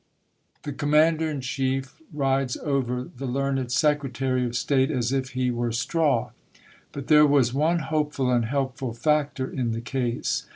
[0.63, 5.71] "The Commander in Chief rides over the learned Secretary of State as if he were
[5.71, 6.31] straw."
[6.91, 10.47] But there was one hopeful and helpful factor in the case.